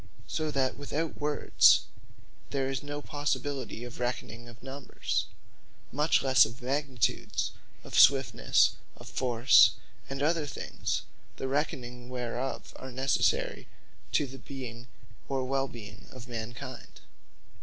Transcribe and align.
So 0.25 0.49
that 0.49 0.77
without 0.79 1.21
words, 1.21 1.81
there 2.49 2.67
is 2.71 2.81
no 2.81 3.03
possibility 3.03 3.83
of 3.83 3.99
reckoning 3.99 4.47
of 4.49 4.63
Numbers; 4.63 5.27
much 5.91 6.23
lesse 6.23 6.43
of 6.43 6.59
Magnitudes, 6.59 7.51
of 7.83 7.93
Swiftnesse, 7.93 8.71
of 8.97 9.07
Force, 9.07 9.73
and 10.09 10.23
other 10.23 10.47
things, 10.47 11.03
the 11.37 11.47
reckonings 11.47 12.09
whereof 12.09 12.73
are 12.77 12.91
necessary 12.91 13.67
to 14.13 14.25
the 14.25 14.39
being, 14.39 14.87
or 15.29 15.45
well 15.45 15.67
being 15.67 16.07
of 16.09 16.27
man 16.27 16.55
kind. 16.55 16.99